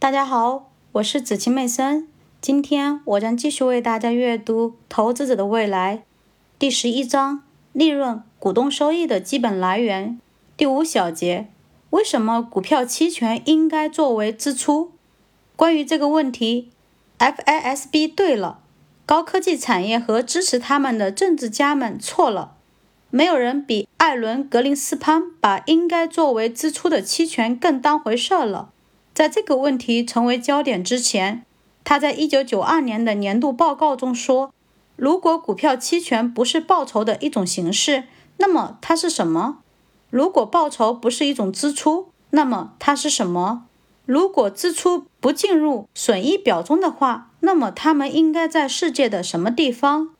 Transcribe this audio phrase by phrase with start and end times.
[0.00, 2.08] 大家好，我是子晴妹森。
[2.40, 5.98] 今天我将继续为大家阅读《投资者的未来》
[6.58, 7.42] 第十一章：
[7.74, 10.18] 利润、股东收益的基本来源。
[10.56, 11.48] 第五小节：
[11.90, 14.92] 为什么股票期权应该作为支出？
[15.54, 16.70] 关于这个问题
[17.18, 18.60] ，FASB 对了，
[19.04, 22.54] 高科技产业和支持他们的政治家们错了。
[23.10, 28.70] 没有人比艾伦·格林斯潘把应该作为支出的期权更当回事了。
[29.12, 31.44] 在这个问题成为焦点之前，
[31.84, 34.52] 他在1992年的年度报告中说
[34.96, 38.04] ：“如果股票期权不是报酬的一种形式，
[38.38, 39.58] 那么它是什么？
[40.10, 43.66] 如果报酬不是一种支出，那么它是什么？
[44.06, 50.10] 如果支出不进入损益表中的话，那么它们应该在世界的什么地方？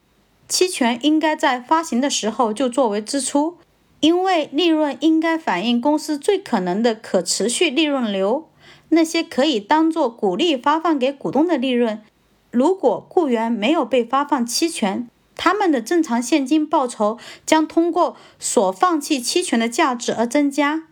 [0.48, 3.56] 期权应该在发行的时候就作为支出，
[4.00, 8.46] 因为利润应该反映公司最可能的可持续利润流。”
[8.90, 12.02] 那些可以当做股利发放给股东的利润，
[12.50, 20.84] 如果雇员没有被发放期权，他们的正常现金报酬将通过所放弃期权的价值而增加。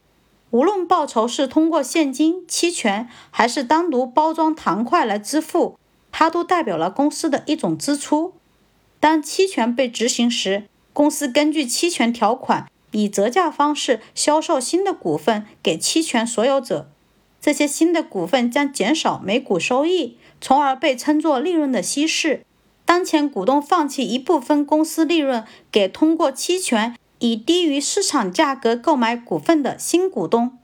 [0.51, 5.79] 无论报酬是通过现金、期权，还是单独包装糖块来支付，
[6.11, 8.33] 它都代表了公司的一种支出。
[8.99, 16.89] 当期权被执行时，公司根据期权条款以折价方式销售新的股份给期权所有者。
[17.41, 22.43] 这些新的股份将减少每股收益，从而被称作利润的稀释。
[22.85, 30.59] 当前股东放弃一部分公司利润给通过期权以低于市场价格购买股份的新股东，